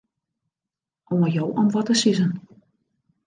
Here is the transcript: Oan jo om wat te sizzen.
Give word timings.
Oan 1.05 1.31
jo 1.33 1.45
om 1.49 1.71
wat 1.71 1.85
te 1.85 1.93
sizzen. 1.93 2.31